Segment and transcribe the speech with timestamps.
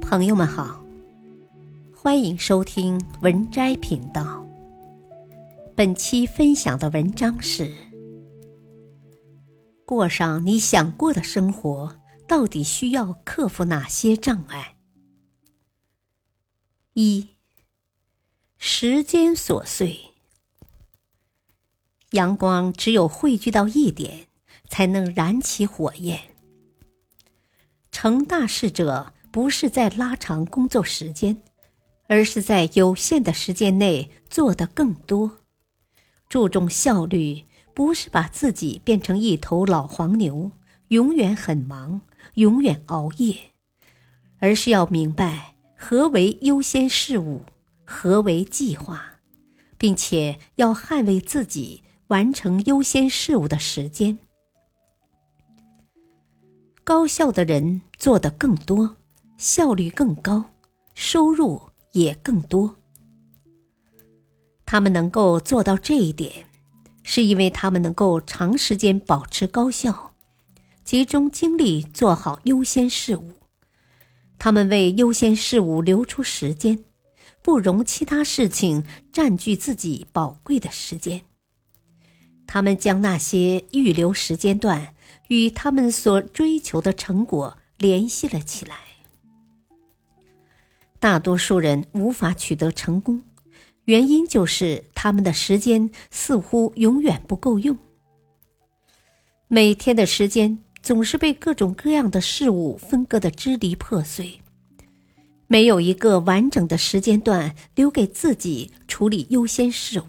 [0.00, 0.84] 朋友们好，
[1.94, 4.44] 欢迎收听文摘频道。
[5.76, 7.72] 本期分享的文章是：
[9.86, 11.96] 过上你想过的生活，
[12.26, 14.76] 到底需要克服哪些障碍？
[16.94, 17.28] 一、
[18.58, 19.98] 时间琐碎。
[22.10, 24.26] 阳光只有汇聚到一点，
[24.68, 26.20] 才能燃起火焰。
[27.90, 31.42] 成大事者不是在拉长工作时间，
[32.06, 35.38] 而是在有限的时间内做得更多。
[36.28, 37.42] 注重效率，
[37.74, 40.52] 不是把自己变成一头老黄牛，
[40.86, 42.02] 永远很忙，
[42.34, 43.36] 永远熬夜，
[44.38, 47.42] 而是要明白何为优先事务，
[47.84, 49.14] 何为计划，
[49.76, 51.82] 并且要捍卫自己。
[52.08, 54.18] 完成优先事务的时间，
[56.84, 58.98] 高效的人做的更多，
[59.36, 60.44] 效率更高，
[60.94, 61.60] 收入
[61.92, 62.76] 也更多。
[64.64, 66.46] 他们能够做到这一点，
[67.02, 70.14] 是因为他们能够长时间保持高效，
[70.84, 73.32] 集中精力做好优先事务。
[74.38, 76.84] 他们为优先事务留出时间，
[77.42, 81.22] 不容其他事情占据自己宝贵的时间。
[82.46, 84.94] 他们将那些预留时间段
[85.28, 88.93] 与他们所追求的成果联系了起来。
[91.04, 93.20] 大多数人无法取得成功，
[93.84, 97.76] 原因就是他们的时间似乎永远不够用。
[99.46, 104.40] 每天的时间总是被各种各样的事物分割的支离破碎，
[105.46, 110.06] 没有一个完整的时间段留给自己处理优先事务。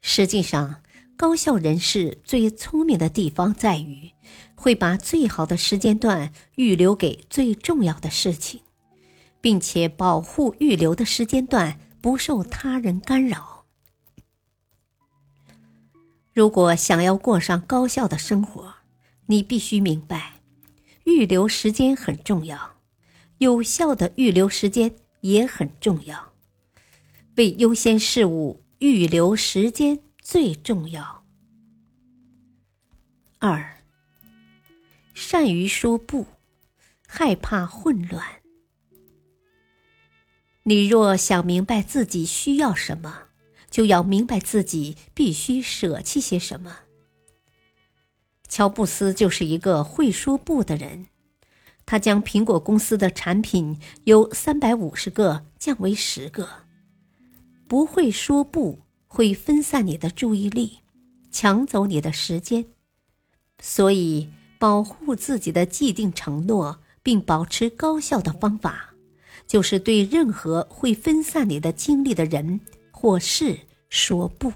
[0.00, 0.82] 实际上，
[1.16, 4.10] 高效人士最聪明的地方在于，
[4.56, 8.62] 会把最好的时间段预留给最重要的事情，
[9.40, 13.64] 并且保护预留的时间段不受他人干扰。
[16.32, 18.74] 如果想要过上高效的生活，
[19.26, 20.40] 你必须明白，
[21.04, 22.76] 预留时间很重要，
[23.38, 26.32] 有效的预留时间也很重要。
[27.36, 30.00] 为优先事务预留时间。
[30.20, 31.24] 最重要。
[33.38, 33.78] 二，
[35.14, 36.26] 善于说不，
[37.06, 38.37] 害怕混乱。
[40.68, 43.28] 你若想明白自己需要什么，
[43.70, 46.80] 就要明白自己必须舍弃些什么。
[48.46, 51.06] 乔布斯就是一个会说不的人，
[51.86, 56.46] 他将苹果公司的产品由三百五十个降为十个。
[57.66, 58.80] 不会说不。
[59.10, 60.80] 会分散你的注意力，
[61.32, 62.66] 抢走你的时间，
[63.58, 68.92] 所以保护自己的既定承诺并保持高效的方法，
[69.48, 72.60] 就是对任何会分散你的精力的人
[72.92, 74.52] 或事说不。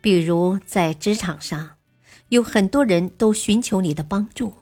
[0.00, 1.76] 比如在职场上，
[2.28, 4.54] 有很多人都寻求你的帮助，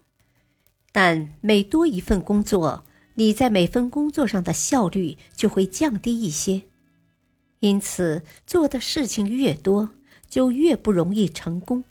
[0.91, 6.63] 但每多一份工作，你在每份工作上的效率就会降低一些。
[7.61, 9.91] 因此，做的事情越多，
[10.29, 11.85] 就越不容易成功。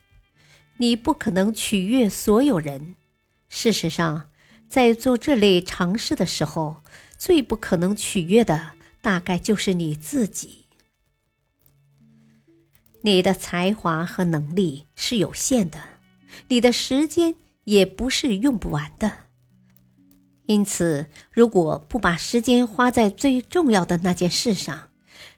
[0.77, 2.95] 你不可能取悦所有人。
[3.49, 4.29] 事实上，
[4.71, 6.81] 在做这类尝试的时候，
[7.17, 8.71] 最不可能取悦的，
[9.01, 10.67] 大概就是你自己。
[13.01, 15.77] 你的才华和能力是有限的，
[16.47, 19.11] 你的时间也不是用不完的。
[20.45, 24.87] 因此，如果不把时间花在最重要的那件事上，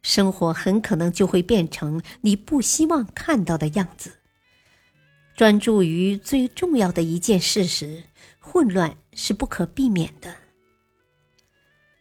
[0.04, 4.20] 生活很可能就会变成你不希望看到的样子。
[5.36, 8.04] 专注于最重要的一件事时，
[8.53, 10.36] 混乱是不可避免的。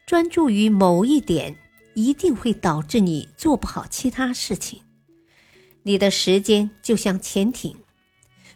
[0.05, 1.57] 专注于某一点，
[1.95, 4.83] 一定会导致你做不好其他事情。
[5.85, 7.79] 你的时间就像潜艇，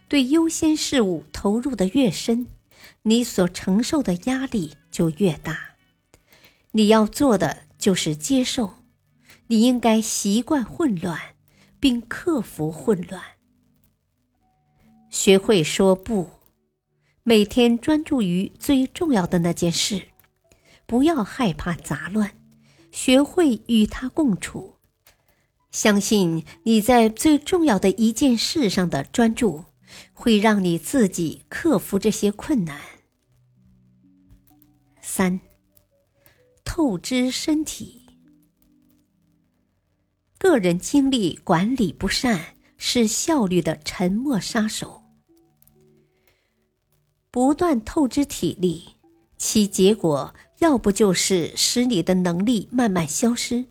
[0.07, 2.45] 对优先事物投入的越深，
[3.01, 5.57] 你所承受的压力就越大。
[6.73, 8.75] 你要做的就是接受。
[9.47, 11.19] 你应该习惯混乱，
[11.79, 13.23] 并克服混乱。
[15.09, 16.29] 学会说不，
[17.29, 20.01] 每天专注于最重要的那件事，
[20.85, 22.31] 不要害怕杂乱，
[22.89, 24.75] 学会与它共处。
[25.69, 29.65] 相信你在最重要的一件事上的专注，
[30.13, 32.79] 会让你自己克服这些困难。
[35.01, 35.41] 三，
[36.63, 38.07] 透支身体。
[40.37, 45.03] 个人精力管理不善是效率的沉默杀手。
[47.37, 48.95] 不断透支体力，
[49.37, 53.65] 其结果要不就是使你的能力慢慢消失，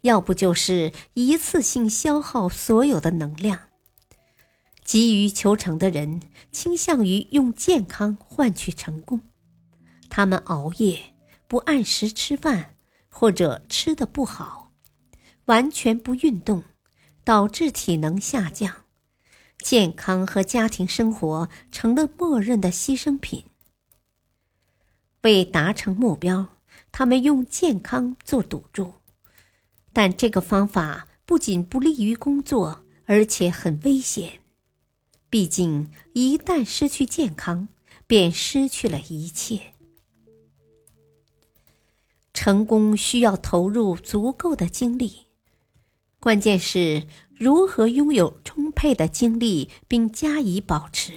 [0.00, 3.56] 要不就是一次性消耗所有的能量。
[4.84, 9.20] 急于求成的人倾向于用健康换取成功，
[10.10, 11.14] 他们熬夜、
[11.46, 12.74] 不按时吃饭，
[13.08, 14.72] 或者吃的不好，
[15.44, 16.64] 完全不运动，
[17.22, 18.74] 导致体能下降，
[19.64, 23.44] 健康和家庭生活成了默认的牺牲品。
[25.22, 26.58] 为达成目标，
[26.92, 28.92] 他们用健康做赌注，
[29.94, 34.40] 但这个方法不仅不利于工作，而且很危险。
[35.30, 37.68] 毕竟，一旦失去健康，
[38.06, 39.72] 便失去了一切。
[42.34, 45.23] 成功需要投入足够的精力，
[46.24, 47.02] 关键是
[47.36, 51.12] 如何拥有充沛的精力并加以保持。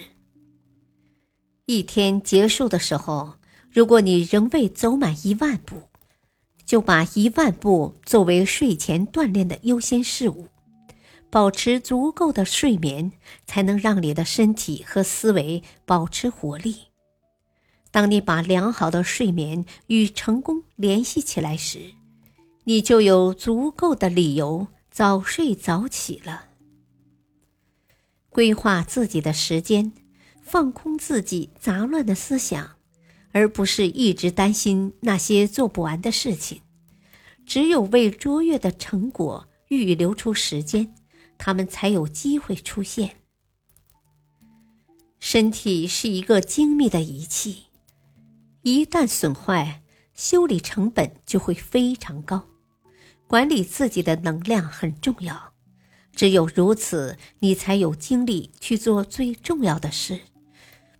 [1.66, 3.36] 一天结束的时候，
[3.72, 5.84] 如果你仍未走满一万步，
[6.66, 10.50] 就把一万步作为睡前锻炼的优先事务。
[11.30, 13.14] 保持足够的睡眠，
[13.46, 16.76] 才能让你的身体和思维保持活力。
[17.92, 21.80] 当你把良好的睡眠与成功联系起来时，
[22.66, 26.46] 你就有足够的理由早睡早起了。
[28.30, 29.94] 规划自己的时间，
[30.42, 32.78] 放空自己杂乱的思想，
[33.32, 36.64] 而不是一直担心那些做不完的事情。
[37.46, 40.96] 只有为卓越的成果预留出时间。
[41.38, 43.18] 他们才有机会出现。
[45.20, 47.66] 身体是一个精密的仪器，
[48.64, 49.84] 一旦损坏，
[50.16, 52.57] 修理成本就会非常高。
[53.28, 55.54] 管理自己的能量很重要，
[56.14, 60.22] 只有如此，你才有精力去做最重要的事，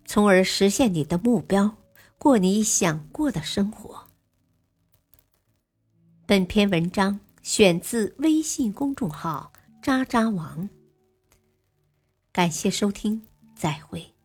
[0.04, 1.76] 从而实现你的目标，
[2.18, 4.08] 过你想过的生活。
[6.26, 9.52] 本篇文章选自微信公众号。
[9.80, 10.68] 渣渣王，
[12.32, 13.22] 感谢收听，
[13.54, 14.17] 再会。